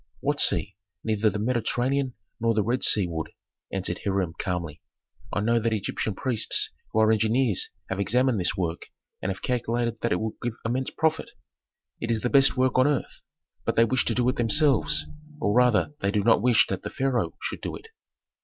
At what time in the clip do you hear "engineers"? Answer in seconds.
7.11-7.69